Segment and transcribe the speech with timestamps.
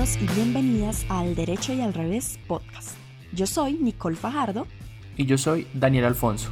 [0.00, 2.96] Bienvenidos y bienvenidas al Derecho y al Revés podcast.
[3.34, 4.66] Yo soy Nicole Fajardo.
[5.18, 6.48] Y yo soy Daniel Alfonso.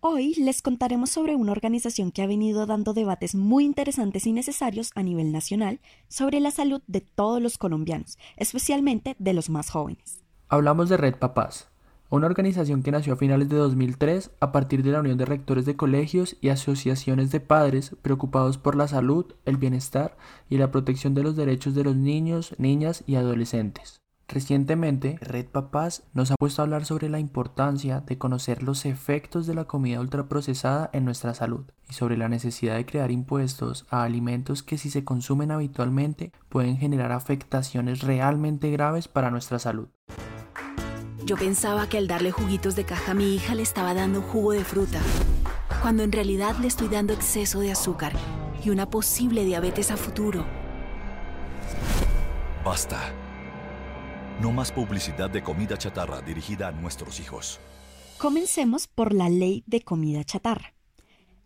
[0.00, 4.92] Hoy les contaremos sobre una organización que ha venido dando debates muy interesantes y necesarios
[4.94, 10.20] a nivel nacional sobre la salud de todos los colombianos, especialmente de los más jóvenes.
[10.52, 11.68] Hablamos de Red Papás,
[12.08, 15.64] una organización que nació a finales de 2003 a partir de la unión de rectores
[15.64, 20.16] de colegios y asociaciones de padres preocupados por la salud, el bienestar
[20.48, 24.00] y la protección de los derechos de los niños, niñas y adolescentes.
[24.26, 29.46] Recientemente, Red Papás nos ha puesto a hablar sobre la importancia de conocer los efectos
[29.46, 34.02] de la comida ultraprocesada en nuestra salud y sobre la necesidad de crear impuestos a
[34.02, 39.86] alimentos que si se consumen habitualmente pueden generar afectaciones realmente graves para nuestra salud.
[41.30, 44.50] Yo pensaba que al darle juguitos de caja a mi hija le estaba dando jugo
[44.50, 45.00] de fruta,
[45.80, 48.12] cuando en realidad le estoy dando exceso de azúcar
[48.64, 50.44] y una posible diabetes a futuro.
[52.64, 53.12] Basta.
[54.40, 57.60] No más publicidad de comida chatarra dirigida a nuestros hijos.
[58.18, 60.74] Comencemos por la ley de comida chatarra.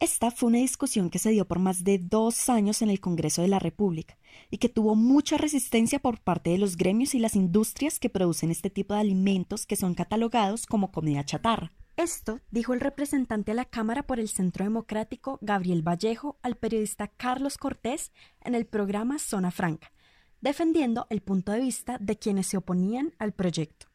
[0.00, 3.42] Esta fue una discusión que se dio por más de dos años en el Congreso
[3.42, 4.18] de la República
[4.50, 8.50] y que tuvo mucha resistencia por parte de los gremios y las industrias que producen
[8.50, 11.72] este tipo de alimentos que son catalogados como comida chatarra.
[11.96, 17.06] Esto dijo el representante a la Cámara por el Centro Democrático, Gabriel Vallejo, al periodista
[17.06, 19.92] Carlos Cortés en el programa Zona Franca,
[20.40, 23.93] defendiendo el punto de vista de quienes se oponían al proyecto.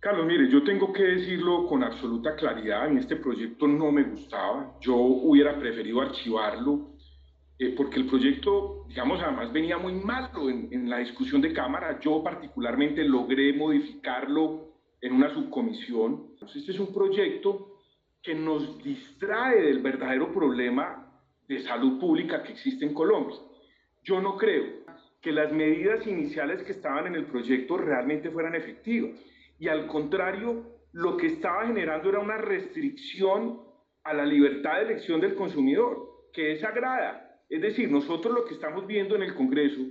[0.00, 4.78] Carlos, mire, yo tengo que decirlo con absoluta claridad, en este proyecto no me gustaba,
[4.80, 6.94] yo hubiera preferido archivarlo,
[7.58, 12.00] eh, porque el proyecto, digamos, además venía muy malo en, en la discusión de Cámara,
[12.00, 14.70] yo particularmente logré modificarlo
[15.02, 16.30] en una subcomisión.
[16.40, 17.76] Este es un proyecto
[18.22, 21.12] que nos distrae del verdadero problema
[21.46, 23.36] de salud pública que existe en Colombia.
[24.02, 24.64] Yo no creo
[25.20, 29.12] que las medidas iniciales que estaban en el proyecto realmente fueran efectivas.
[29.60, 33.60] Y al contrario, lo que estaba generando era una restricción
[34.02, 35.98] a la libertad de elección del consumidor,
[36.32, 37.38] que es sagrada.
[37.48, 39.82] Es decir, nosotros lo que estamos viendo en el Congreso,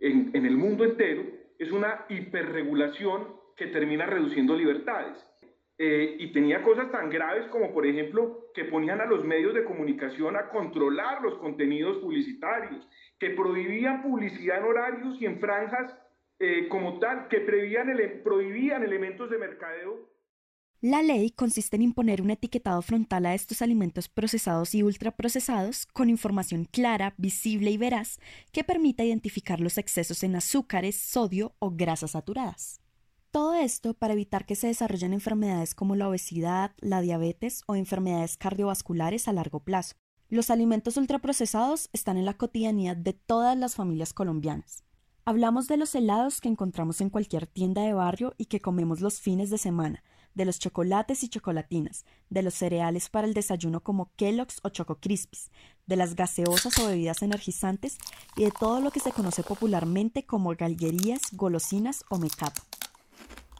[0.00, 1.24] en, en el mundo entero,
[1.58, 5.18] es una hiperregulación que termina reduciendo libertades.
[5.76, 9.64] Eh, y tenía cosas tan graves como, por ejemplo, que ponían a los medios de
[9.64, 12.88] comunicación a controlar los contenidos publicitarios,
[13.20, 15.94] que prohibían publicidad en horarios y en franjas
[16.38, 20.08] eh, como tal, que prohibían, ele prohibían elementos de mercadeo.
[20.80, 26.08] La ley consiste en imponer un etiquetado frontal a estos alimentos procesados y ultraprocesados con
[26.08, 28.20] información clara, visible y veraz
[28.52, 32.80] que permita identificar los excesos en azúcares, sodio o grasas saturadas.
[33.32, 38.36] Todo esto para evitar que se desarrollen enfermedades como la obesidad, la diabetes o enfermedades
[38.36, 39.96] cardiovasculares a largo plazo.
[40.28, 44.84] Los alimentos ultraprocesados están en la cotidianidad de todas las familias colombianas.
[45.28, 49.20] Hablamos de los helados que encontramos en cualquier tienda de barrio y que comemos los
[49.20, 50.02] fines de semana,
[50.34, 54.94] de los chocolates y chocolatinas, de los cereales para el desayuno como Kellogg's o Choco
[54.94, 55.50] Crispies,
[55.84, 57.98] de las gaseosas o bebidas energizantes
[58.36, 62.62] y de todo lo que se conoce popularmente como galguerías, golosinas o mecato.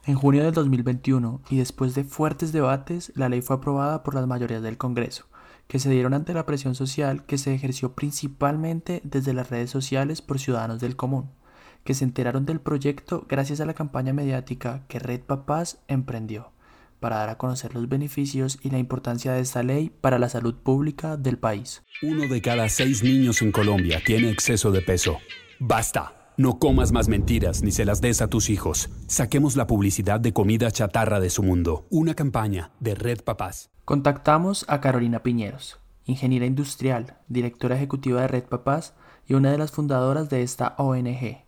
[0.07, 4.25] En junio del 2021, y después de fuertes debates, la ley fue aprobada por las
[4.25, 5.25] mayorías del Congreso,
[5.67, 10.23] que se dieron ante la presión social que se ejerció principalmente desde las redes sociales
[10.23, 11.29] por ciudadanos del común,
[11.83, 16.51] que se enteraron del proyecto gracias a la campaña mediática que Red Papás emprendió
[16.99, 20.55] para dar a conocer los beneficios y la importancia de esta ley para la salud
[20.55, 21.83] pública del país.
[22.01, 25.17] Uno de cada seis niños en Colombia tiene exceso de peso.
[25.59, 26.15] Basta.
[26.37, 28.89] No comas más mentiras ni se las des a tus hijos.
[29.07, 31.85] Saquemos la publicidad de comida chatarra de su mundo.
[31.89, 33.71] Una campaña de Red Papás.
[33.83, 38.93] Contactamos a Carolina Piñeros, ingeniera industrial, directora ejecutiva de Red Papás
[39.27, 41.43] y una de las fundadoras de esta ONG,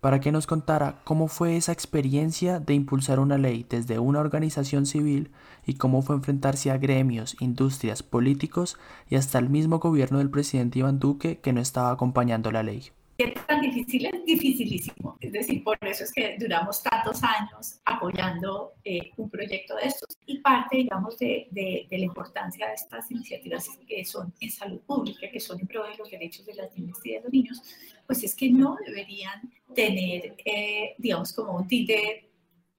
[0.00, 4.86] para que nos contara cómo fue esa experiencia de impulsar una ley desde una organización
[4.86, 5.30] civil
[5.66, 8.78] y cómo fue enfrentarse a gremios, industrias, políticos
[9.08, 12.90] y hasta el mismo gobierno del presidente Iván Duque que no estaba acompañando la ley.
[13.18, 14.24] ¿Qué tan difícil es?
[14.26, 15.16] Dificilísimo.
[15.20, 20.18] Es decir, por eso es que duramos tantos años apoyando eh, un proyecto de estos.
[20.26, 24.80] Y parte, digamos, de, de, de, la importancia de estas iniciativas que son en salud
[24.80, 27.62] pública, que son en pro de los derechos de las niñas y de los niños,
[28.06, 32.30] pues es que no deberían tener, eh, digamos, como un títere,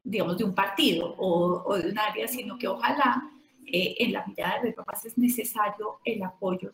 [0.03, 3.29] digamos, de un partido o, o, de un área, sino que ojalá
[3.65, 6.71] eh, en la mirada de papás es necesario el apoyo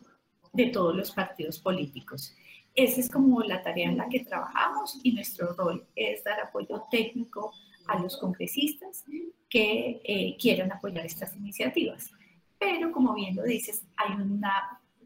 [0.52, 2.34] de todos los partidos políticos.
[2.74, 6.84] Esa es como la tarea en la que trabajamos y nuestro rol es dar apoyo
[6.90, 7.52] técnico
[7.86, 9.04] a los congresistas
[9.48, 12.10] que eh, quieran apoyar estas iniciativas.
[12.58, 14.40] Pero como bien lo dices, hay un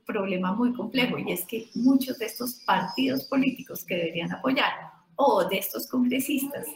[0.08, 4.72] problema muy complejo y es que muchos de estos partidos políticos que deberían apoyar
[5.16, 6.66] o de estos congresistas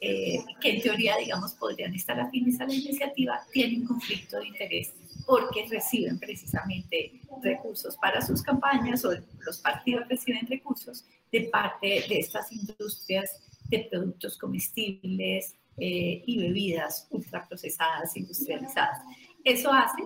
[0.00, 4.94] eh, que en teoría, digamos, podrían estar afines a la iniciativa, tienen conflicto de interés
[5.26, 9.12] porque reciben precisamente recursos para sus campañas o
[9.44, 17.06] los partidos reciben recursos de parte de estas industrias de productos comestibles eh, y bebidas
[17.10, 19.02] ultraprocesadas, industrializadas.
[19.44, 20.02] Eso hace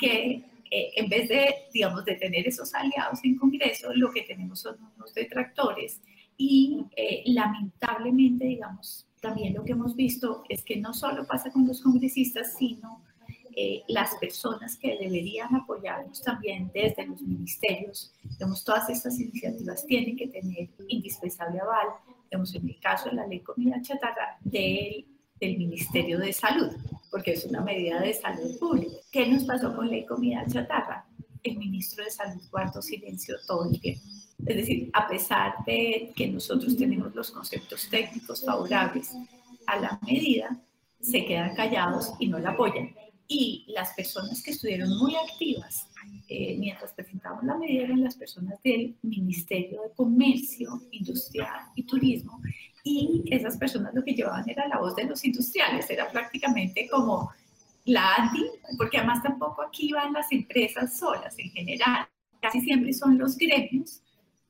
[0.00, 0.44] que
[0.76, 4.76] eh, en vez de, digamos, de tener esos aliados en Congreso, lo que tenemos son
[4.96, 6.00] unos detractores
[6.36, 11.64] y eh, lamentablemente, digamos, también lo que hemos visto es que no solo pasa con
[11.64, 13.04] los congresistas, sino
[13.54, 18.12] eh, las personas que deberían apoyarnos también desde los ministerios.
[18.24, 21.86] Digamos, todas estas iniciativas tienen que tener indispensable aval,
[22.28, 25.06] digamos, en el caso de la ley comida chatarra, del,
[25.44, 26.70] del Ministerio de Salud,
[27.10, 28.96] porque es una medida de salud pública.
[29.12, 31.06] ¿Qué nos pasó con ley comida chatarra?
[31.42, 34.02] El ministro de Salud guardó silencio todo el tiempo.
[34.46, 39.12] Es decir, a pesar de que nosotros tenemos los conceptos técnicos favorables
[39.66, 40.58] a la medida,
[41.00, 42.94] se quedan callados y no la apoyan.
[43.28, 45.86] Y las personas que estuvieron muy activas
[46.28, 52.40] mientras presentamos la medida eran las personas del Ministerio de Comercio, Industria y Turismo.
[52.82, 57.30] Y esas personas lo que llevaban era la voz de los industriales, era prácticamente como
[57.86, 58.44] la ANDI,
[58.78, 62.06] porque además tampoco aquí van las empresas solas en general,
[62.40, 64.02] casi siempre son los gremios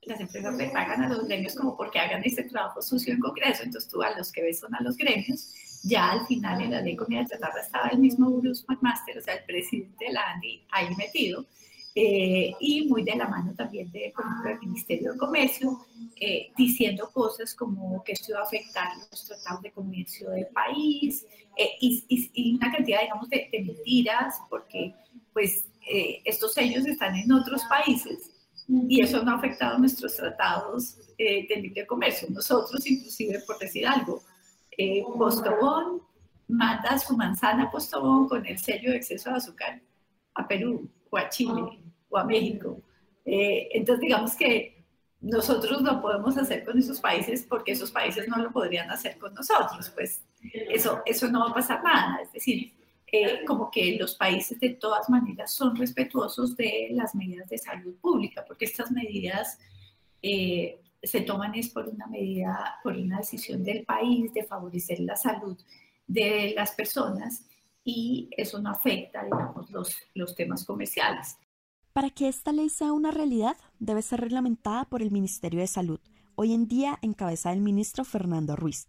[0.06, 3.62] las empresas le pagan a los gremios como porque hagan este trabajo sucio en Congreso,
[3.62, 5.52] entonces tú a los que ves son a los gremios.
[5.84, 9.34] Ya al final en la ley comida chatarra estaba el mismo Bruce McMaster, o sea,
[9.34, 11.44] el presidente de la ANDI ahí metido,
[11.94, 15.86] eh, y muy de la mano también de, ejemplo, del Ministerio de Comercio,
[16.20, 21.25] eh, diciendo cosas como que esto iba a afectar los tratados de comercio del país,
[21.56, 24.94] eh, y, y, una cantidad, digamos, de, de mentiras, porque
[25.32, 25.66] pues
[26.25, 28.30] estos sellos están en otros países
[28.69, 32.28] y eso no ha afectado nuestros tratados eh, de libre comercio.
[32.30, 34.22] Nosotros, inclusive, por decir algo,
[34.76, 36.03] eh, Postobón
[36.49, 39.81] manda su manzana Postobón con el sello de exceso de azúcar
[40.35, 42.81] a Perú o a Chile o a México.
[43.25, 44.85] Eh, entonces, digamos que
[45.21, 49.32] nosotros lo podemos hacer con esos países porque esos países no lo podrían hacer con
[49.32, 49.91] nosotros.
[49.91, 52.21] Pues eso, eso no va a pasar nada.
[52.23, 52.75] Es decir,
[53.11, 57.94] eh, como que los países de todas maneras son respetuosos de las medidas de salud
[58.00, 59.59] pública, porque estas medidas
[60.21, 65.16] eh, se toman es por una medida, por una decisión del país de favorecer la
[65.16, 65.58] salud
[66.06, 67.46] de las personas
[67.84, 71.36] y eso no afecta, digamos, los, los temas comerciales.
[71.92, 76.00] Para que esta ley sea una realidad, debe ser reglamentada por el Ministerio de Salud,
[76.34, 78.88] hoy en día en cabeza del ministro Fernando Ruiz.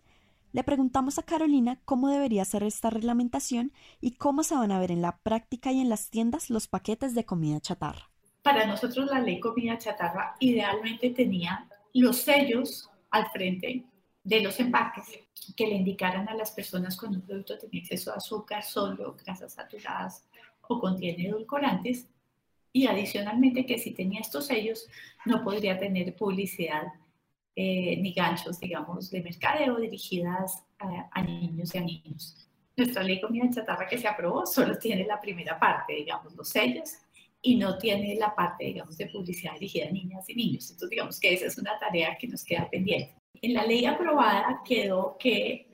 [0.52, 4.90] Le preguntamos a Carolina cómo debería ser esta reglamentación y cómo se van a ver
[4.90, 8.10] en la práctica y en las tiendas los paquetes de comida chatarra.
[8.42, 11.68] Para nosotros la ley comida chatarra idealmente tenía
[12.02, 13.86] los sellos al frente
[14.24, 15.20] de los empaques
[15.56, 19.54] que le indicaran a las personas cuando un producto tiene exceso de azúcar, sodio, grasas
[19.54, 20.28] saturadas
[20.68, 22.08] o contiene edulcorantes
[22.74, 24.88] y adicionalmente que si tenía estos sellos
[25.26, 26.84] no podría tener publicidad
[27.56, 32.50] eh, ni ganchos, digamos, de mercadeo dirigidas a, niños y a niños.
[32.76, 36.96] Nuestra ley comida chatarra que se aprobó solo tiene la primera parte, digamos, los sellos,
[37.46, 40.70] y no tiene la parte, digamos, de publicidad dirigida a niñas y niños.
[40.72, 43.14] Entonces, digamos que esa es una tarea que nos queda pendiente.
[43.42, 45.68] En la ley aprobada quedó que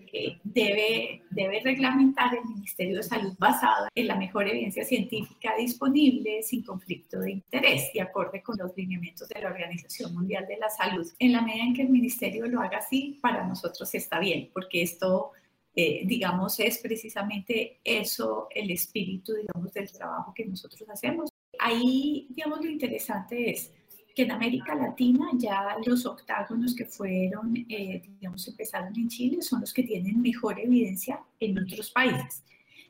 [0.43, 6.63] debe, debe reglamentar el Ministerio de Salud basado en la mejor evidencia científica disponible sin
[6.63, 11.07] conflicto de interés y acorde con los lineamientos de la Organización Mundial de la Salud.
[11.19, 14.81] En la medida en que el Ministerio lo haga así, para nosotros está bien, porque
[14.81, 15.31] esto,
[15.75, 21.30] eh, digamos, es precisamente eso, el espíritu, digamos, del trabajo que nosotros hacemos.
[21.63, 23.71] Ahí, digamos, lo interesante es
[24.15, 29.61] que en América Latina ya los octágonos que fueron, eh, digamos, empezaron en Chile son
[29.61, 32.43] los que tienen mejor evidencia en otros países.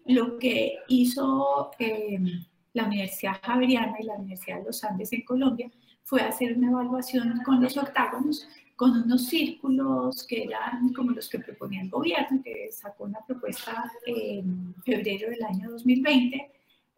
[0.05, 5.69] Lo que hizo em, la Universidad Javeriana y la Universidad de los Andes en Colombia
[6.03, 8.47] fue hacer una evaluación con los octágonos,
[8.77, 13.91] con unos círculos que eran como los que proponía el gobierno, que sacó una propuesta
[14.05, 16.51] en febrero del año 2020.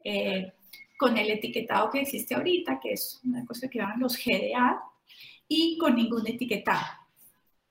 [0.05, 0.53] Eh,
[0.97, 4.81] con el etiquetado que existe ahorita, que es una cosa que llaman los GDA,
[5.47, 6.85] y con ningún etiquetado.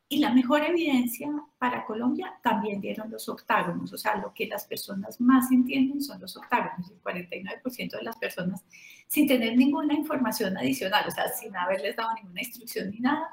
[0.08, 4.66] Y la mejor evidencia para Colombia también dieron los octágonos, o sea, lo que las
[4.66, 8.62] personas más entienden son los octágonos, el 49% de las personas
[9.08, 13.26] sin tener ninguna información adicional, o sea, sin haberles dado ninguna instrucción ni nada,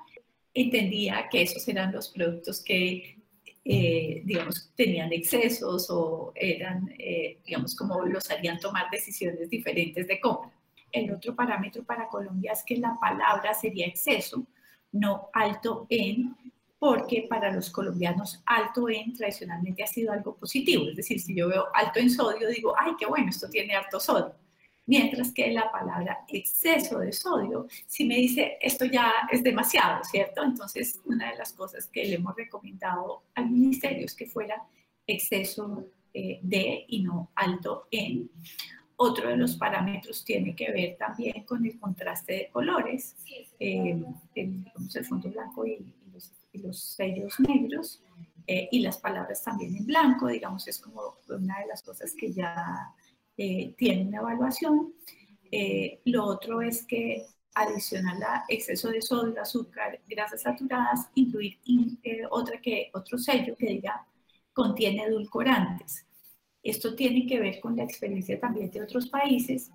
[0.54, 3.19] entendía que esos eran los productos que
[3.72, 10.20] eh, digamos, tenían excesos o eran, eh, digamos, como los harían tomar decisiones diferentes de
[10.20, 10.52] compra.
[10.92, 14.44] El otro parámetro para Colombia es que la palabra sería exceso,
[14.92, 16.36] no alto en,
[16.80, 20.90] porque para los colombianos alto en tradicionalmente ha sido algo positivo.
[20.90, 24.00] Es decir, si yo veo alto en sodio, digo, ay, qué bueno, esto tiene alto
[24.00, 24.34] sodio.
[24.90, 30.44] Mientras que la palabra exceso de sodio, si me dice, esto ya es demasiado, ¿cierto?
[30.44, 34.64] Entonces, una de las cosas que le hemos recomendado al ministerio es que fuera
[35.06, 38.32] exceso eh, de y no alto en.
[38.96, 43.16] Otro de los parámetros tiene que ver también con el contraste de colores,
[43.60, 45.86] eh, el, el, fondo blanco y,
[46.64, 48.02] los, sellos negros
[48.48, 52.34] eh, y las palabras también en blanco, digamos, es como una de las cosas que
[52.34, 52.92] ya
[53.42, 54.94] eh, tiene una evaluación.
[55.50, 61.58] Eh, lo otro es que adicional a exceso de sodio, azúcar, grasas saturadas, incluir
[62.04, 64.06] eh, otra que, otro sello que diga
[64.52, 66.06] contiene edulcorantes.
[66.62, 69.72] Esto tiene que ver con la experiencia también de otros países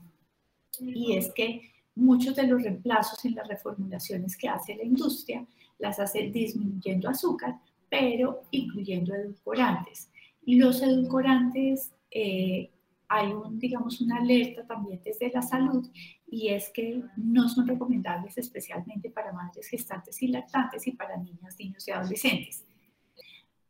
[0.79, 5.47] y es que muchos de los reemplazos en las reformulaciones que hace la industria
[5.79, 10.11] las hace disminuyendo azúcar, pero incluyendo edulcorantes.
[10.45, 12.71] Y los edulcorantes eh,
[13.15, 15.89] hay un, digamos, una alerta también desde la salud
[16.27, 21.57] y es que no son recomendables especialmente para madres gestantes y lactantes y para niñas,
[21.57, 22.65] niños y adolescentes.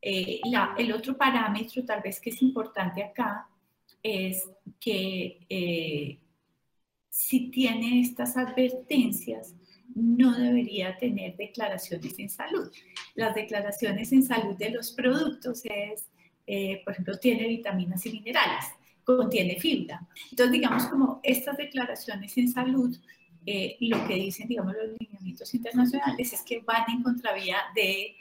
[0.01, 3.47] Eh, la, el otro parámetro tal vez que es importante acá
[4.03, 6.19] es que eh,
[7.11, 9.55] si tiene estas advertencias,
[9.95, 12.73] no debería tener declaraciones en salud.
[13.15, 16.11] Las declaraciones en salud de los productos es,
[16.47, 18.65] eh, por ejemplo, tiene vitaminas y minerales
[19.05, 20.07] contiene fibra.
[20.31, 22.97] Entonces, digamos, como estas declaraciones en salud,
[23.47, 28.17] eh, lo que dicen, digamos, los lineamientos internacionales es que van en contravía de,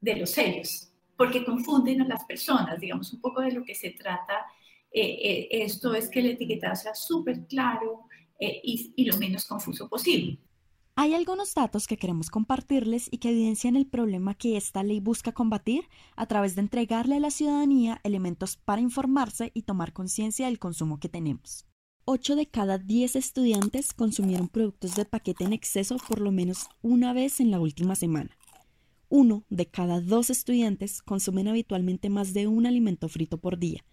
[0.00, 3.90] de los sellos, porque confunden a las personas, digamos, un poco de lo que se
[3.90, 4.46] trata.
[4.90, 8.04] Eh, eh, esto es que el etiquetado sea súper claro
[8.38, 10.38] y, y lo menos confuso posible.
[10.98, 15.30] Hay algunos datos que queremos compartirles y que evidencian el problema que esta ley busca
[15.30, 20.58] combatir a través de entregarle a la ciudadanía elementos para informarse y tomar conciencia del
[20.58, 21.66] consumo que tenemos.
[22.06, 27.12] 8 de cada 10 estudiantes consumieron productos de paquete en exceso por lo menos una
[27.12, 28.30] vez en la última semana.
[29.10, 33.84] Uno de cada dos estudiantes consumen habitualmente más de un alimento frito por día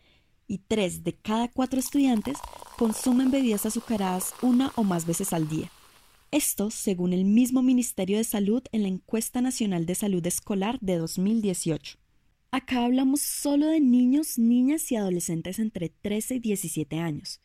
[0.47, 2.37] y tres de cada cuatro estudiantes
[2.77, 5.69] consumen bebidas azucaradas una o más veces al día.
[6.33, 10.97] Esto según el mismo Ministerio de Salud en la Encuesta Nacional de Salud Escolar de
[10.97, 11.99] 2018.
[12.49, 17.39] Acá hablamos solo de niños, niñas y adolescentes entre 13 y 17 años.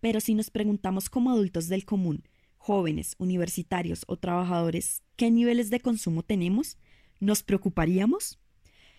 [0.00, 2.24] Pero si nos preguntamos como adultos del común,
[2.58, 6.76] jóvenes, universitarios o trabajadores, ¿qué niveles de consumo tenemos?
[7.20, 8.40] ¿Nos preocuparíamos?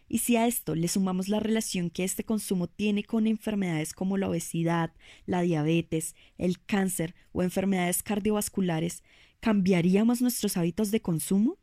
[0.08, 4.18] Y si a esto le sumamos la relación que este consumo tiene con enfermedades como
[4.18, 4.94] la obesidad,
[5.26, 9.04] la diabetes, el cáncer o enfermedades cardiovasculares,
[9.40, 11.58] ¿cambiaríamos nuestros hábitos de consumo?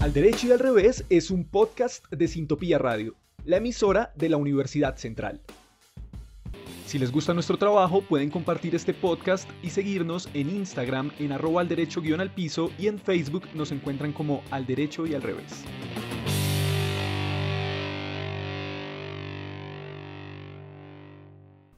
[0.00, 4.36] Al derecho y al revés es un podcast de Sintopía Radio, la emisora de la
[4.36, 5.40] Universidad Central.
[6.92, 11.62] Si les gusta nuestro trabajo, pueden compartir este podcast y seguirnos en Instagram en arroba
[11.62, 15.22] al derecho guion al piso y en Facebook nos encuentran como al derecho y al
[15.22, 15.64] revés.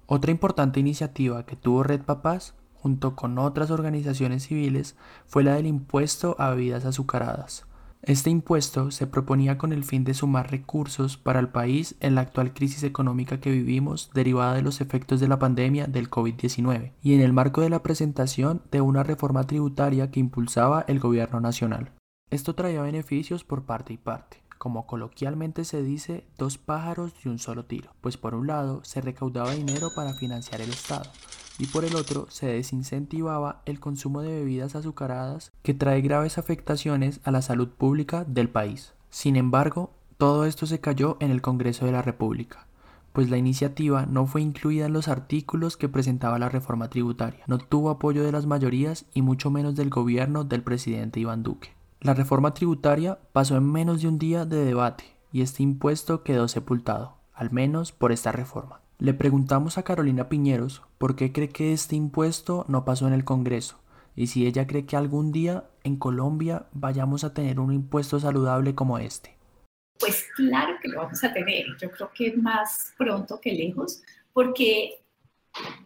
[0.07, 4.97] Otra importante iniciativa que tuvo Red Papás, junto con otras organizaciones civiles,
[5.29, 7.69] fue la del impuesto a bebidas azucaradas.
[8.07, 12.21] Este impuesto se proponía con el fin de sumar recursos para el país en la
[12.21, 17.15] actual crisis económica que vivimos derivada de los efectos de la pandemia del COVID-19 y
[17.15, 21.93] en el marco de la presentación de una reforma tributaria que impulsaba el gobierno nacional.
[22.31, 27.39] Esto traía beneficios por parte y parte como coloquialmente se dice, dos pájaros y un
[27.39, 31.11] solo tiro, pues por un lado se recaudaba dinero para financiar el Estado
[31.59, 37.21] y por el otro se desincentivaba el consumo de bebidas azucaradas que trae graves afectaciones
[37.25, 38.93] a la salud pública del país.
[39.11, 42.67] Sin embargo, todo esto se cayó en el Congreso de la República,
[43.13, 47.59] pues la iniciativa no fue incluida en los artículos que presentaba la reforma tributaria, no
[47.59, 51.71] tuvo apoyo de las mayorías y mucho menos del gobierno del presidente Iván Duque.
[52.01, 56.49] La reforma tributaria pasó en menos de un día de debate y este impuesto quedó
[56.49, 58.84] sepultado, al menos por esta reforma.
[58.99, 63.25] Le preguntamos a Carolina Piñeros por qué cree que este impuesto no pasó en el
[63.25, 63.81] Congreso
[64.15, 68.75] y si ella cree que algún día en Colombia vayamos a tener un impuesto saludable
[68.75, 69.37] como este.
[69.99, 75.05] Pues claro que lo vamos a tener, yo creo que más pronto que lejos, porque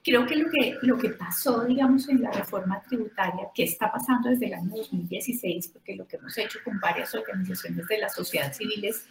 [0.03, 4.31] Creo que lo, que lo que pasó, digamos, en la reforma tributaria, que está pasando
[4.31, 8.51] desde el año 2016, porque lo que hemos hecho con varias organizaciones de la sociedad
[8.53, 9.07] civil es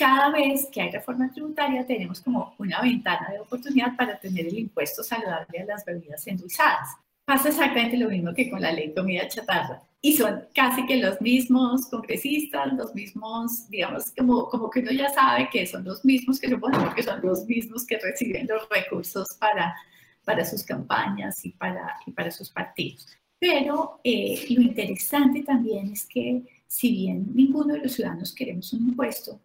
[0.00, 4.58] cada vez que hay reforma tributaria tenemos como una ventana de oportunidad para tener el
[4.58, 6.96] impuesto saludable a las bebidas endulzadas.
[7.26, 9.82] Pasa exactamente lo mismo que con la ley comida chatarra.
[10.00, 15.10] Y son casi que los mismos congresistas, los mismos, digamos, como, como que uno ya
[15.10, 19.26] sabe que son los mismos que suponemos que son los mismos que reciben los recursos
[19.38, 19.76] para,
[20.24, 23.06] para sus campañas y para, y para sus partidos.
[23.38, 28.88] Pero eh, lo interesante también es que si bien ninguno de los ciudadanos queremos un
[28.88, 29.40] impuesto,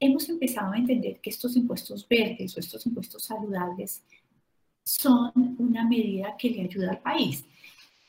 [0.00, 4.02] hemos empezado a entender que estos impuestos verdes o estos impuestos saludables
[4.82, 7.44] son una medida que le ayuda al país.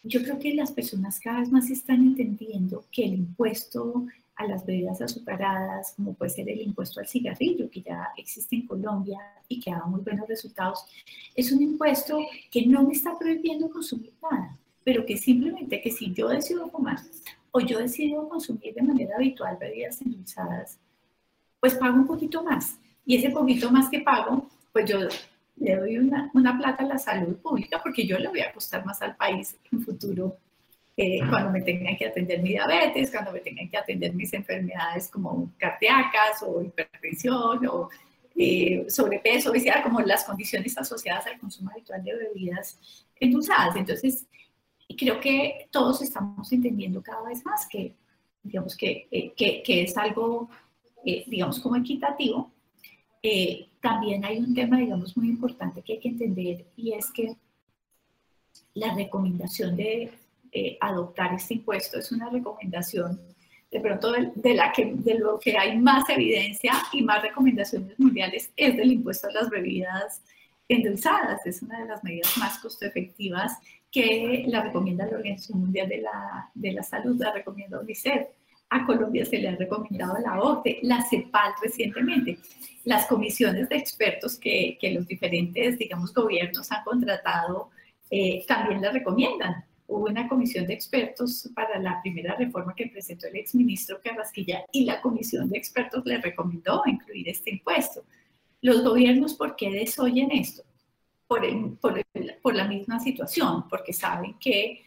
[0.04, 4.65] Yo creo que las personas cada vez más están entendiendo que el impuesto a las
[4.65, 9.60] bebidas azucaradas, como puede ser el impuesto al cigarrillo, que ya existe en Colombia y
[9.60, 10.86] que ha dado muy buenos resultados,
[11.34, 12.20] es un impuesto
[12.51, 17.00] que no me está prohibiendo consumir nada, pero que simplemente que si yo decido fumar
[17.51, 20.77] o yo decido consumir de manera habitual bebidas endulzadas,
[21.66, 22.78] pues pago un poquito más.
[23.08, 25.00] Y ese poquito más que pago, pues yo
[25.56, 28.86] le doy una, una plata a la salud pública porque yo le voy a costar
[28.86, 30.38] más al país en futuro
[30.96, 35.10] eh, cuando me tengan que atender mi diabetes, cuando me tengan que atender mis enfermedades
[35.10, 37.90] como cardíacas o hipertensión o
[38.36, 42.78] eh, sobrepeso, obesidad, como las condiciones asociadas al consumo habitual de bebidas
[43.20, 43.76] endulzadas.
[43.76, 44.28] Entonces,
[44.96, 47.96] creo que todos estamos entendiendo cada vez más que,
[48.44, 50.48] digamos, que, eh, que, que es algo
[51.06, 52.52] eh, digamos, como equitativo,
[53.22, 57.36] eh, también hay un tema, digamos, muy importante que hay que entender y es que
[58.74, 60.12] la recomendación de
[60.52, 63.20] eh, adoptar este impuesto es una recomendación
[63.72, 68.52] de pronto de, la que, de lo que hay más evidencia y más recomendaciones mundiales
[68.56, 70.22] es del impuesto a las bebidas
[70.68, 71.46] endulzadas.
[71.46, 73.58] Es una de las medidas más costo efectivas
[73.92, 78.27] que la recomienda la Organización Mundial de la, de la Salud, la recomienda UNICEF.
[78.83, 82.40] Colombia se le ha recomendado la OCDE, la CEPAL recientemente,
[82.83, 87.70] las comisiones de expertos que, que los diferentes, digamos, gobiernos han contratado
[88.09, 89.66] eh, también la recomiendan.
[89.88, 94.85] Hubo una comisión de expertos para la primera reforma que presentó el exministro Carrasquilla y
[94.85, 98.03] la comisión de expertos le recomendó incluir este impuesto.
[98.61, 100.64] Los gobiernos, ¿por qué desoyen esto?
[101.27, 101.44] Por,
[102.42, 104.85] por la misma situación, porque saben que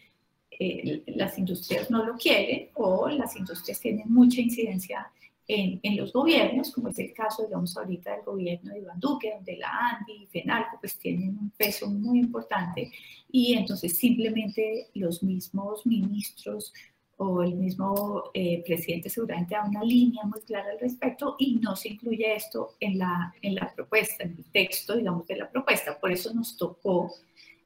[0.58, 5.10] eh, las industrias no lo quieren o las industrias tienen mucha incidencia
[5.46, 9.32] en, en, los gobiernos, como es el caso, digamos, ahorita del gobierno de Iván Duque,
[9.34, 12.90] donde la ANDI y FENALCO pues tienen un peso muy importante
[13.30, 16.74] y entonces simplemente los mismos ministros
[17.18, 21.74] o el mismo eh, presidente seguramente da una línea muy clara al respecto y no
[21.74, 25.98] se incluye esto en la, en la propuesta, en el texto, digamos, de la propuesta.
[25.98, 27.12] Por eso nos tocó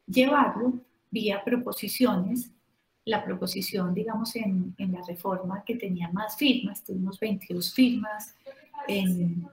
[0.07, 0.75] llevarlo
[1.11, 2.51] vía proposiciones
[3.05, 8.35] la proposición, digamos, en, en, la reforma que tenía más firmas, tuvimos 22 firmas
[8.87, 9.47] en,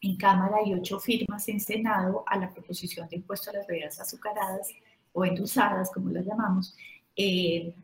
[0.00, 4.00] en, Cámara y 8 firmas en Senado a la proposición de impuesto a las bebidas
[4.00, 4.68] azucaradas
[5.12, 6.74] o endulzadas, como las llamamos,
[7.16, 7.74] eh,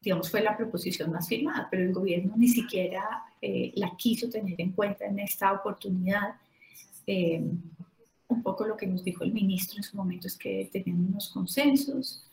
[0.00, 4.60] digamos, fue la proposición más firmada, pero el gobierno ni siquiera eh, la quiso tener
[4.60, 6.34] en cuenta en esta oportunidad.
[7.06, 7.42] Eh,
[8.28, 11.30] un poco lo que nos dijo el ministro en su momento es que tenían unos
[11.30, 12.24] consensos,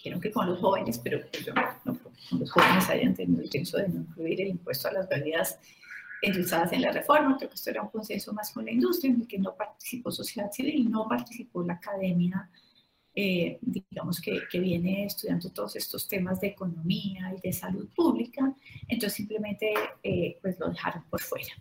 [0.00, 1.52] dijeron que con los jóvenes, pero pues yo
[1.84, 5.08] no con los jóvenes hayan tenido el censo de no incluir el impuesto a las
[5.08, 5.58] bebidas
[6.22, 7.36] endulzadas en la reforma.
[7.36, 10.10] Creo que esto era un consenso más con la industria, en el que no participó
[10.10, 12.50] sociedad civil, no participó la academia,
[13.14, 18.54] eh, digamos, que, que, viene estudiando todos estos temas de economía y de salud pública.
[18.88, 21.52] Entonces simplemente eh, pues lo dejaron por fuera.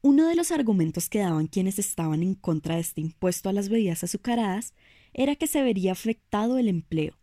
[0.00, 3.68] Uno de los argumentos que daban quienes estaban en contra de este impuesto a las
[3.68, 4.74] bebidas azucaradas
[5.12, 7.14] era que se vería afectado el empleo,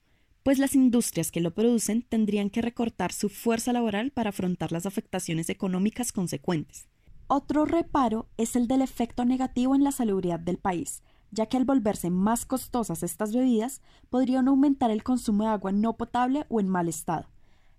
[0.43, 4.86] pues las industrias que lo producen tendrían que recortar su fuerza laboral para afrontar las
[4.86, 6.88] afectaciones económicas consecuentes.
[7.28, 11.65] Otro reparo es el del efecto negativo en la salubridad del país, ya que al
[11.65, 16.69] volverse más costosas estas bebidas podrían aumentar el consumo de agua no potable o en
[16.69, 17.30] mal estado.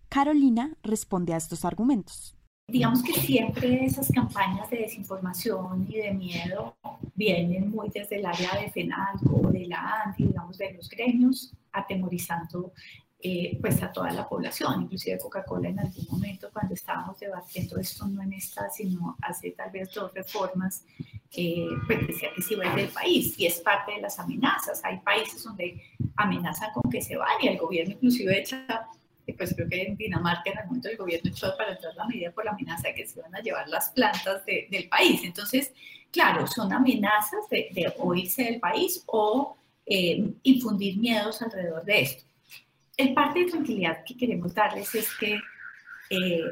[0.08, 2.36] Carolina responde a estos argumentos.
[2.70, 6.76] Digamos que siempre esas campañas de desinformación y de miedo
[7.14, 12.72] vienen muy desde el área de FENALCO, de la ANDI, digamos, de los gremios, atemorizando
[13.22, 18.06] eh, pues a toda la población, inclusive Coca-Cola en algún momento cuando estábamos debatiendo esto,
[18.06, 20.86] no en esta, sino hace tal vez dos reformas,
[21.36, 24.80] eh, pues decía que se iba del país y es parte de las amenazas.
[24.84, 25.82] Hay países donde
[26.16, 28.88] amenazan con que se vaya, el gobierno inclusive echa
[29.36, 32.30] pues creo que en Dinamarca en el momento el gobierno echó para atrás la medida
[32.30, 35.22] por la amenaza de que se iban a llevar las plantas del país.
[35.24, 35.72] Entonces,
[36.10, 42.24] claro, son amenazas de, de del país o eh, infundir miedos alrededor de esto.
[42.96, 45.40] El parte de tranquilidad que queremos darles es que
[46.10, 46.44] eh,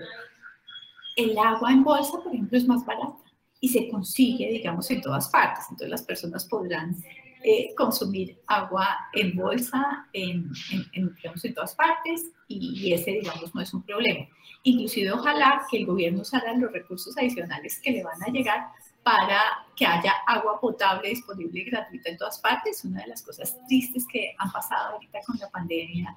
[1.16, 3.16] el agua en bolsa, por ejemplo, es más barata
[3.60, 5.64] y se consigue, digamos, en todas partes.
[5.70, 6.96] Entonces las personas podrán
[7.42, 10.50] eh, consumir agua en bolsa en,
[10.92, 14.26] en, digamos, en todas partes y, ese, digamos, no es un problema.
[14.64, 18.68] Inclusive ojalá que el gobierno usara los recursos adicionales que le van a llegar
[19.02, 19.40] para
[19.76, 22.84] que haya agua potable disponible y gratuita en todas partes.
[22.84, 26.16] Una de las cosas tristes que han pasado ahorita con la pandemia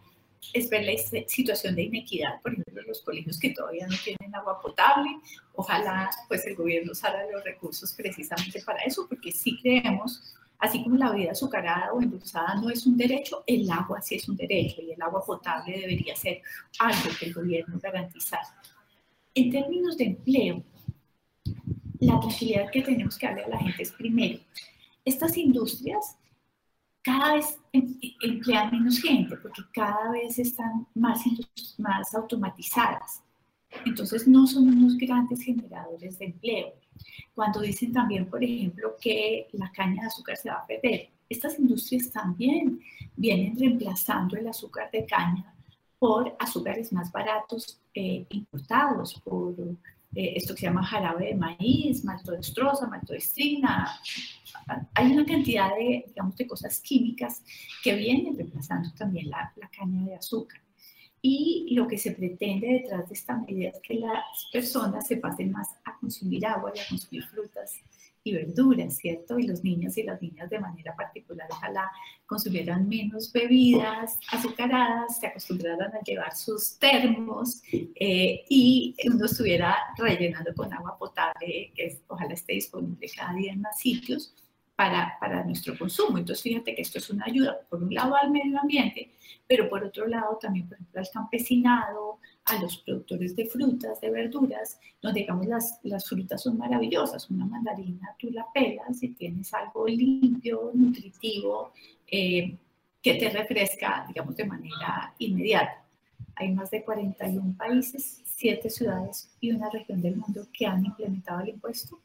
[0.54, 0.94] es ver la
[1.28, 5.10] situación de inequidad, por ejemplo, en los colegios que todavía no tienen agua potable.
[5.54, 10.95] Ojalá pues el gobierno usara los recursos precisamente para eso, porque sí creemos Así como
[10.95, 14.80] la bebida azucarada o endulzada no es un derecho, el agua sí es un derecho
[14.80, 16.39] y el agua potable debería ser
[16.78, 18.62] algo que el gobierno garantizara.
[19.34, 20.63] En términos de empleo,
[22.00, 24.39] la tranquilidad que tenemos que darle a la gente es primero,
[25.04, 26.15] estas industrias
[27.02, 31.24] cada vez em, emplean menos gente porque cada vez están más,
[31.80, 33.24] más automatizadas.
[33.86, 36.74] Entonces no son unos grandes generadores de empleo.
[37.34, 41.58] Cuando dicen también, por ejemplo, que la caña de azúcar se va a perder, estas
[41.60, 42.82] industrias también
[43.16, 45.56] vienen reemplazando el azúcar de caña
[45.98, 49.54] por azúcares más baratos eh, importados, por
[50.16, 54.00] eh, esto que se llama jarabe de maíz, maltodextrosa, maltodextrina.
[54.94, 57.44] Hay una cantidad de, digamos, de cosas químicas
[57.84, 60.61] que vienen reemplazando también la, la caña de azúcar.
[61.22, 65.52] Y lo que se pretende detrás de esta medida es que las personas se pasen
[65.52, 67.80] más a consumir agua y a consumir frutas
[68.24, 69.38] y verduras, ¿cierto?
[69.38, 71.92] Y los niños y las niñas de manera particular, ojalá
[72.26, 80.54] consumieran menos bebidas azucaradas, se acostumbraran a llevar sus termos eh, y uno estuviera rellenando
[80.56, 84.34] con agua potable, que ojalá esté disponible cada día en más sitios
[84.82, 86.17] para, para nuestro consumo.
[86.17, 89.12] Entonces, fíjate que esto es una ayuda, por un lado, al medio ambiente,
[89.46, 94.10] pero por otro lado también, por ejemplo, al campesinado, a los productores de frutas, de
[94.10, 97.30] verduras, donde digamos las, las frutas son maravillosas.
[97.30, 101.74] Una mandarina tú la pelas y tienes algo limpio, nutritivo,
[102.08, 102.58] eh,
[103.04, 105.86] que te refresca, digamos, de manera inmediata.
[106.38, 111.41] Hay más de 41 países, 7 ciudades y una región del mundo que han implementado
[111.41, 112.00] el impuesto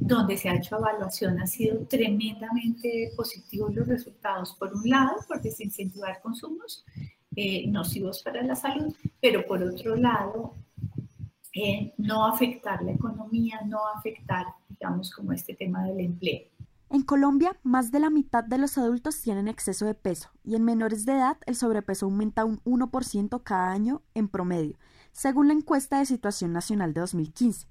[0.00, 4.54] donde se ha hecho evaluación ha sido tremendamente positivo los resultados.
[4.58, 6.84] Por un lado, por desincentivar consumos
[7.36, 10.54] eh, nocivos para la salud, pero por otro lado,
[11.52, 16.42] eh, no afectar la economía, no afectar, digamos, como este tema del empleo.
[16.88, 20.64] En Colombia, más de la mitad de los adultos tienen exceso de peso y en
[20.64, 24.76] menores de edad el sobrepeso aumenta un 1% cada año en promedio,
[25.12, 27.68] según la encuesta de situación nacional de 2015.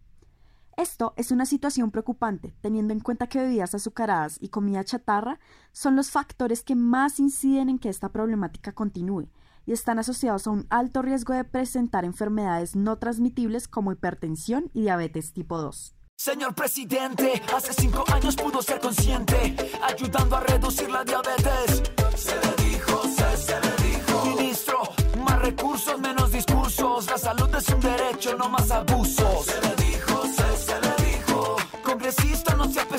[0.79, 5.37] Esto es una situación preocupante, teniendo en cuenta que bebidas azucaradas y comida chatarra
[5.73, 9.27] son los factores que más inciden en que esta problemática continúe
[9.65, 14.83] y están asociados a un alto riesgo de presentar enfermedades no transmitibles como hipertensión y
[14.83, 15.95] diabetes tipo 2.
[16.15, 21.83] Señor presidente, hace cinco años pudo ser consciente, ayudando a reducir la diabetes.
[22.15, 23.03] Se le dijo,
[23.35, 24.25] se, le dijo.
[24.27, 24.77] Ministro,
[25.25, 27.05] más recursos, menos discursos.
[27.07, 29.78] La salud es un derecho, no más abusos.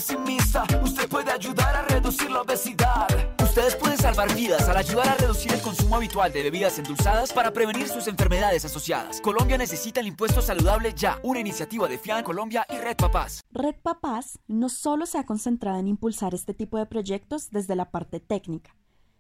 [0.01, 0.65] Pesimista.
[0.83, 3.07] Usted puede ayudar a reducir la obesidad.
[3.43, 7.53] Ustedes pueden salvar vidas al ayudar a reducir el consumo habitual de bebidas endulzadas para
[7.53, 9.21] prevenir sus enfermedades asociadas.
[9.21, 11.19] Colombia necesita el impuesto saludable ya.
[11.23, 13.43] Una iniciativa de FIA en Colombia y Red Papás.
[13.51, 17.91] Red Papás no solo se ha concentrado en impulsar este tipo de proyectos desde la
[17.91, 18.75] parte técnica,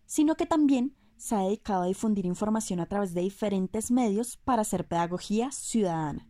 [0.06, 4.62] sino que también se ha dedicado a difundir información a través de diferentes medios para
[4.62, 6.26] hacer pedagogía ciudadana.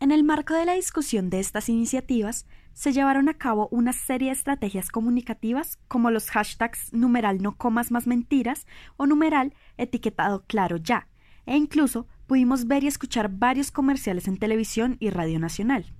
[0.00, 4.28] En el marco de la discusión de estas iniciativas, se llevaron a cabo una serie
[4.28, 10.76] de estrategias comunicativas como los hashtags numeral no comas más mentiras o numeral etiquetado claro
[10.76, 11.08] ya,
[11.46, 15.92] e incluso pudimos ver y escuchar varios comerciales en televisión y radio nacional.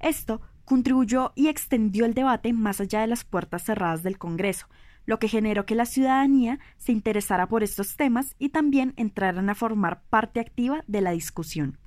[0.00, 4.66] Esto contribuyó y extendió el debate más allá de las puertas cerradas del Congreso,
[5.06, 9.54] lo que generó que la ciudadanía se interesara por estos temas y también entraran a
[9.54, 11.78] formar parte activa de la discusión.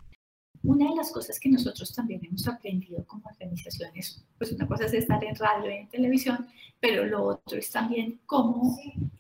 [0.65, 4.93] Una de las cosas que nosotros también hemos aprendido como organizaciones, pues una cosa es
[4.93, 6.47] estar en radio y en televisión,
[6.79, 8.77] pero lo otro es también cómo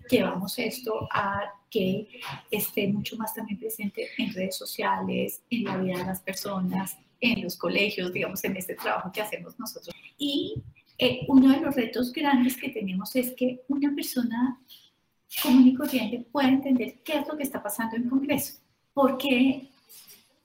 [0.09, 2.07] llevamos esto a que
[2.49, 7.43] esté mucho más también presente en redes sociales, en la vida de las personas, en
[7.43, 9.95] los colegios, digamos, en este trabajo que hacemos nosotros.
[10.17, 10.63] Y
[10.97, 14.59] eh, uno de los retos grandes que tenemos es que una persona
[15.43, 19.67] común y corriente pueda entender qué es lo que está pasando en Congreso porque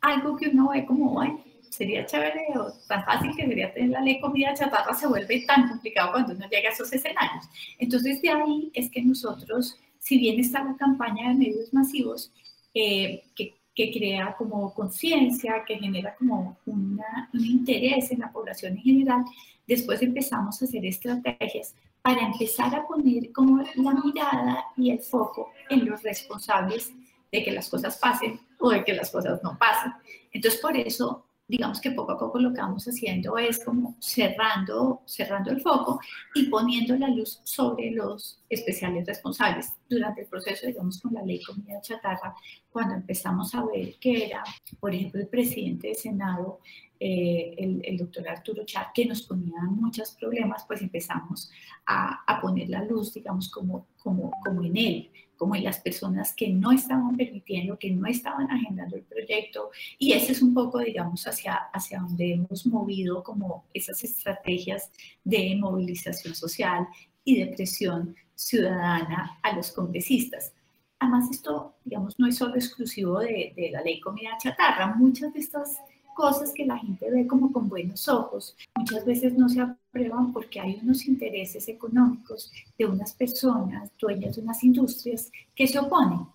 [0.00, 1.36] algo que uno ve como, ay,
[1.70, 5.68] sería chévere o tan fácil que debería tener la ley comida chatarra se vuelve tan
[5.68, 7.48] complicado cuando uno llega a esos escenarios.
[7.78, 12.32] Entonces, de ahí es que nosotros, si bien está la campaña de medios masivos,
[12.74, 18.76] eh, que, que, crea como conciencia, que genera como una, un interés en la población
[18.76, 19.24] en general,
[19.66, 25.50] después empezamos a hacer estrategias para empezar a poner como la mirada y el foco
[25.68, 26.92] en los responsables
[27.30, 29.92] de que las cosas pasen o de que las cosas no pasen.
[30.32, 35.02] Entonces, por eso digamos que poco a poco lo que vamos haciendo es como cerrando,
[35.04, 35.98] cerrando el foco
[36.32, 39.72] y poniendo la luz sobre los especiales responsables.
[39.88, 42.36] Durante el proceso, digamos, con la ley comida chatarra,
[42.70, 44.44] cuando empezamos a ver que era,
[44.78, 46.60] por ejemplo, el presidente del Senado,
[47.00, 51.50] eh, el, doctor Arturo Char, que nos ponía muchos problemas, pues empezamos
[51.84, 56.34] a, a poner la luz, digamos, como, como, como en él como en las personas
[56.34, 59.70] que no estaban permitiendo, que no estaban agendando el proyecto.
[59.98, 64.90] Y ese es un poco, digamos, hacia, hacia donde hemos movido como esas estrategias
[65.24, 66.86] de movilización social
[67.24, 70.52] y de presión ciudadana a los congresistas.
[70.98, 74.94] Además, esto, digamos, no es solo exclusivo de, de la ley comida chatarra.
[74.94, 75.78] Muchas de estas
[76.14, 80.60] cosas que la gente ve como con buenos ojos, muchas veces no se aprueban porque
[80.60, 86.26] hay unos intereses económicos de unas personas, dueñas de unas industrias, que se oponen.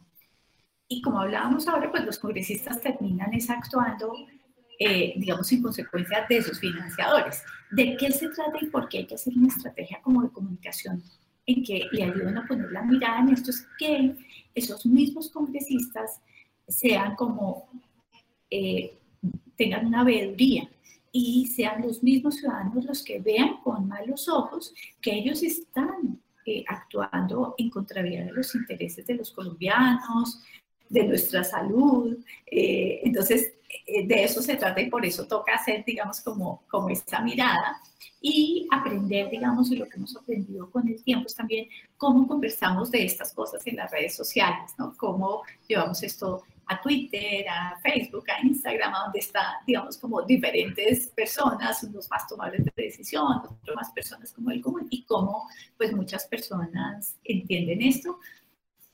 [0.87, 4.13] Y como hablábamos ahora, pues los congresistas terminan es actuando,
[4.79, 7.43] eh, digamos, en consecuencia de sus financiadores.
[7.71, 11.01] ¿De qué se trata y por qué hay que hacer una estrategia como de comunicación
[11.47, 13.51] en que le ayuden a poner la mirada en esto?
[13.51, 14.15] Es que
[14.53, 16.21] esos mismos congresistas
[16.67, 17.69] sean como...
[18.49, 18.99] Eh,
[19.57, 20.69] tengan una veeduría
[21.11, 26.63] y sean los mismos ciudadanos los que vean con malos ojos que ellos están eh,
[26.67, 30.43] actuando en contravía de los intereses de los colombianos,
[30.89, 32.17] de nuestra salud.
[32.45, 33.53] Eh, entonces,
[33.87, 37.81] eh, de eso se trata y por eso toca hacer, digamos, como, como esta mirada
[38.21, 42.91] y aprender, digamos, y lo que hemos aprendido con el tiempo es también cómo conversamos
[42.91, 44.95] de estas cosas en las redes sociales, ¿no?
[44.97, 51.83] Cómo llevamos esto a Twitter, a Facebook, a Instagram, donde están, digamos, como diferentes personas,
[51.83, 55.47] unos más tomadores de decisión, otros más personas como el común, y cómo,
[55.77, 58.19] pues, muchas personas entienden esto.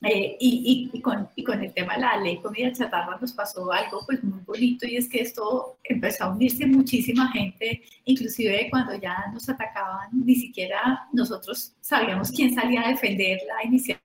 [0.03, 3.71] Eh, y, y, con, y, con, el tema de la ley comida chatarra nos pasó
[3.71, 8.95] algo pues muy bonito y es que esto empezó a unirse muchísima gente, inclusive cuando
[8.95, 14.00] ya nos atacaban, ni siquiera nosotros sabíamos quién salía a defender la iniciativa,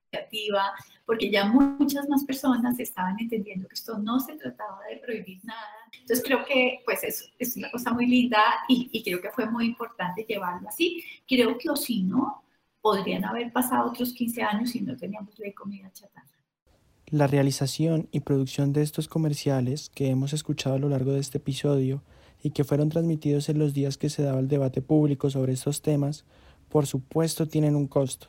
[1.05, 5.61] porque ya muchas más personas estaban entendiendo que esto no se trataba de prohibir nada.
[5.92, 8.38] Entonces creo que pues es, es una cosa muy linda
[8.69, 11.03] y, y, creo que fue muy importante llevarlo así.
[11.27, 12.42] Creo que o si no,
[12.81, 16.27] podrían haber pasado otros 15 años si no teníamos ley comida chatarra.
[17.09, 21.38] La realización y producción de estos comerciales que hemos escuchado a lo largo de este
[21.38, 22.03] episodio
[22.42, 25.83] y que fueron transmitidos en los días que se daba el debate público sobre estos
[25.83, 26.25] temas,
[26.69, 28.29] por supuesto tienen un costo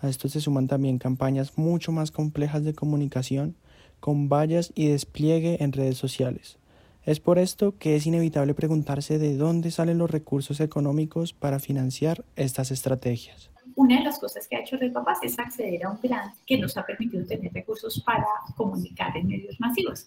[0.00, 3.56] a esto se suman también campañas mucho más complejas de comunicación,
[4.00, 6.58] con vallas y despliegue en redes sociales.
[7.04, 12.24] Es por esto que es inevitable preguntarse de dónde salen los recursos económicos para financiar
[12.36, 13.50] estas estrategias.
[13.76, 16.58] Una de las cosas que ha hecho Red Papás es acceder a un grant que
[16.58, 20.06] nos ha permitido tener recursos para comunicar en medios masivos.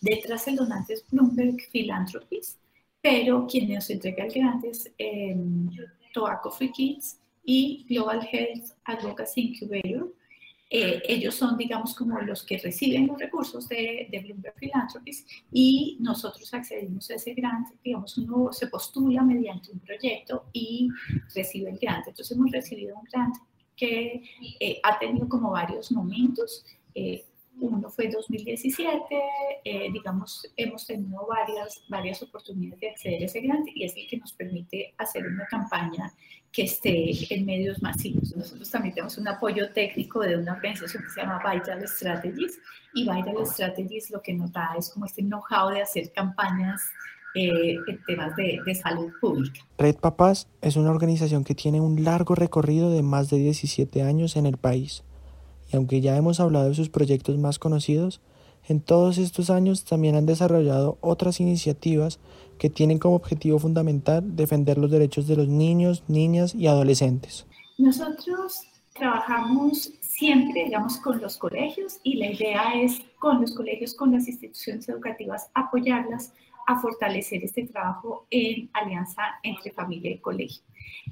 [0.00, 2.58] Detrás el donante es Bloomberg Philanthropies,
[3.00, 5.36] pero quien nos entrega el grant es eh,
[6.12, 10.12] Tobacco Free Kids, y Global Health Advocacy Incubator.
[10.72, 15.96] Eh, ellos son, digamos, como los que reciben los recursos de, de, Bloomberg Philanthropies y
[15.98, 20.88] nosotros accedimos a ese grant, digamos, uno se postula mediante un proyecto y
[21.34, 22.06] recibe el grant.
[22.06, 23.34] Entonces hemos recibido un grant
[23.74, 24.22] que
[24.60, 26.64] eh, ha tenido como varios momentos.
[26.94, 27.24] Eh,
[27.60, 29.02] uno fue 2017,
[29.64, 34.08] eh, digamos, hemos tenido varias, varias oportunidades de acceder a ese grant y es el
[34.08, 36.12] que nos permite hacer una campaña
[36.52, 38.34] que esté en medios masivos.
[38.36, 42.58] Nosotros también tenemos un apoyo técnico de una organización que se llama Vital Strategies
[42.94, 46.82] y Vital Strategies lo que nos da es como este know-how de hacer campañas
[47.34, 49.60] eh, en temas de, de, salud pública.
[49.78, 54.34] Red Papás es una organización que tiene un largo recorrido de más de 17 años
[54.34, 55.04] en el país.
[55.72, 58.20] Y aunque ya hemos hablado de sus proyectos más conocidos,
[58.68, 62.20] en todos estos años también han desarrollado otras iniciativas
[62.58, 67.46] que tienen como objetivo fundamental defender los derechos de los niños, niñas y adolescentes.
[67.78, 68.60] Nosotros
[68.92, 74.28] trabajamos siempre, digamos, con los colegios y la idea es con los colegios, con las
[74.28, 76.34] instituciones educativas, apoyarlas
[76.66, 80.62] a fortalecer este trabajo en alianza entre familia y colegio.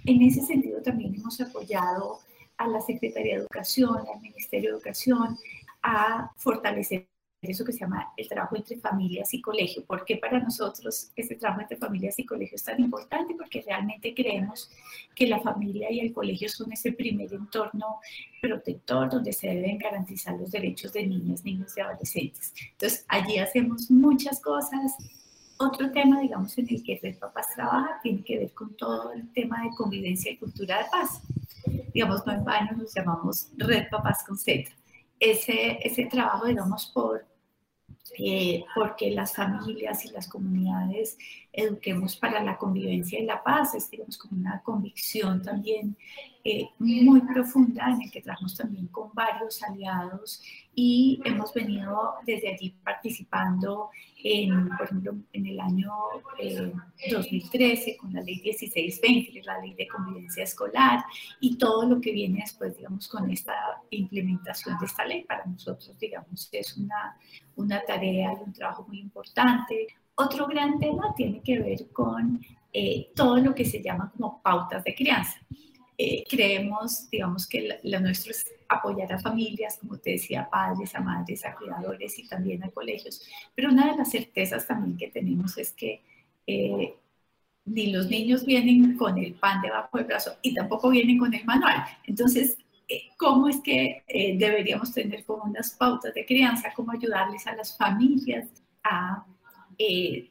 [0.05, 2.19] En ese sentido también hemos apoyado
[2.59, 5.39] a la Secretaría de Educación, al Ministerio de Educación,
[5.83, 7.09] a fortalecer
[7.43, 9.85] eso que se llama el trabajo entre familias y colegio.
[9.85, 13.35] ¿Por qué para nosotros ese trabajo entre familias y colegio es tan importante?
[13.37, 14.71] Porque realmente creemos
[15.15, 18.01] que la familia y el colegio son ese primer entorno
[18.43, 22.53] protector donde se deben garantizar los derechos de niñas, niños y adolescentes.
[22.73, 24.97] Entonces, allí hacemos muchas cosas.
[25.59, 29.33] Otro tema, digamos, en el que Red Papás trabaja tiene que ver con todo el
[29.33, 31.23] tema de convivencia y cultura de paz.
[31.93, 34.71] Digamos, no en vano nos llamamos Red Papás con Z.
[35.21, 37.27] Ese, ese trabajo, digamos, por,
[38.19, 41.19] eh, porque las familias y las comunidades
[41.53, 45.97] eduquemos para la convivencia y la paz, es, digamos, como una convicción también
[46.45, 50.43] eh, muy profunda en el que trabajamos también con varios aliados
[50.81, 53.91] y hemos venido desde allí participando
[54.23, 55.93] en, por ejemplo, en el año
[57.11, 61.05] 2013 eh, con la ley 1620, que es la ley de convivencia escolar,
[61.41, 63.55] y todo lo que viene después, digamos, con esta
[63.91, 65.25] implementación de esta ley.
[65.25, 67.19] Para nosotros, digamos, es una,
[67.57, 69.89] una tarea un trabajo muy importante.
[70.15, 72.41] Otro gran tema tiene que ver con
[72.73, 75.41] eh, todo lo que se llama como pautas de crianza.
[76.01, 81.01] Eh, creemos, digamos, que lo nuestro es apoyar a familias, como te decía, padres, a
[81.01, 83.21] madres, a cuidadores y también a colegios.
[83.53, 86.01] Pero una de las certezas también que tenemos es que
[86.47, 86.95] eh,
[87.65, 91.45] ni los niños vienen con el pan debajo del brazo y tampoco vienen con el
[91.45, 91.85] manual.
[92.05, 92.59] Entonces,
[92.89, 94.05] eh, ¿cómo es que
[94.39, 96.73] deberíamos tener como unas pautas de crianza?
[96.77, 98.47] ¿Cómo ayudarles a las familias
[98.85, 99.27] a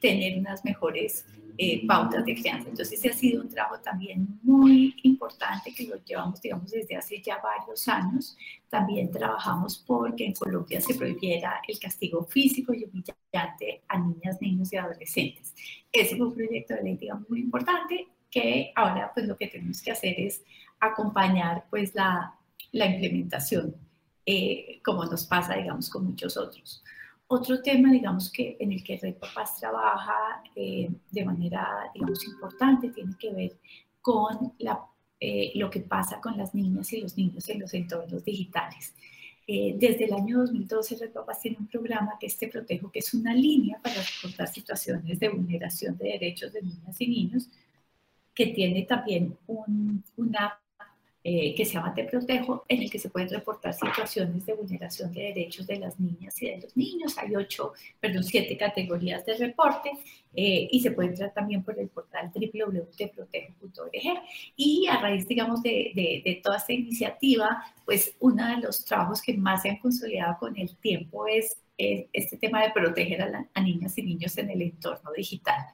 [0.00, 1.26] tener unas mejores
[1.60, 2.68] eh, pautas de crianza.
[2.68, 7.20] Entonces, ese ha sido un trabajo también muy importante que lo llevamos, digamos, desde hace
[7.20, 8.36] ya varios años.
[8.68, 14.72] También trabajamos porque en Colombia se prohibiera el castigo físico y humillante a niñas, niños
[14.72, 15.52] y adolescentes.
[15.90, 19.82] Ese fue un proyecto de ley, digamos, muy importante que ahora, pues, lo que tenemos
[19.82, 20.44] que hacer es
[20.78, 22.34] acompañar, pues, la,
[22.70, 23.74] la implementación,
[24.24, 26.84] eh, como nos pasa, digamos, con muchos otros.
[27.30, 32.88] Otro tema, digamos, que en el que Red Papás trabaja eh, de manera, digamos, importante
[32.88, 33.58] tiene que ver
[34.00, 34.54] con
[35.20, 38.94] eh, lo que pasa con las niñas y los niños en los entornos digitales.
[39.46, 43.00] Eh, desde el año 2012, Red Papás tiene un programa que es Te Protejo, que
[43.00, 47.50] es una línea para reportar situaciones de vulneración de derechos de niñas y niños,
[48.34, 50.58] que tiene también un, una
[51.30, 55.12] eh, que se llama Te Protejo, en el que se pueden reportar situaciones de vulneración
[55.12, 57.18] de derechos de las niñas y de los niños.
[57.18, 59.90] Hay ocho, perdón, siete categorías de reporte
[60.34, 63.92] eh, y se puede entrar también por el portal www.teprotejo.org.
[64.56, 69.34] Y a raíz, digamos, de, de, toda esta iniciativa, pues uno de los trabajos que
[69.34, 73.98] más se han consolidado con el tiempo es, este tema de proteger a, a niñas
[73.98, 75.66] y niños en el entorno digital.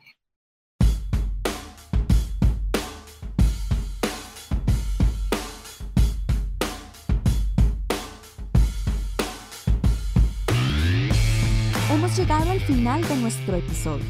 [12.25, 14.07] Llegado al final de nuestro episodio.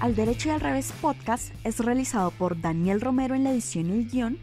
[0.00, 3.92] Al Derecho y al Revés podcast es realizado por Daniel Romero en la edición y
[3.92, 4.38] el guion,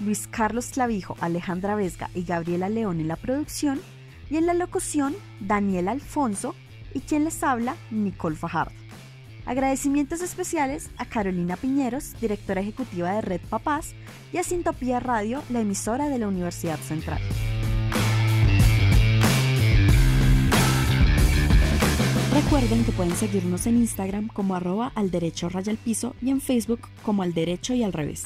[0.00, 3.82] Luis Carlos Clavijo, Alejandra Vesga y Gabriela León en la producción,
[4.30, 6.54] y en la locución, Daniel Alfonso,
[6.94, 8.72] y quien les habla, Nicole Fajardo.
[9.44, 13.94] Agradecimientos especiales a Carolina Piñeros, directora ejecutiva de Red Papás,
[14.32, 17.20] y a Sintopía Radio, la emisora de la Universidad Central.
[22.34, 26.40] Recuerden que pueden seguirnos en Instagram como arroba al derecho raya al piso y en
[26.40, 28.24] Facebook como al derecho y al revés.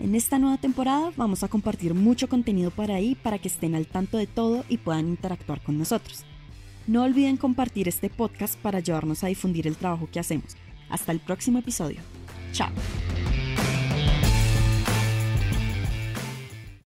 [0.00, 3.86] En esta nueva temporada vamos a compartir mucho contenido por ahí para que estén al
[3.86, 6.24] tanto de todo y puedan interactuar con nosotros.
[6.88, 10.56] No olviden compartir este podcast para ayudarnos a difundir el trabajo que hacemos.
[10.90, 12.00] Hasta el próximo episodio.
[12.52, 12.70] Chao.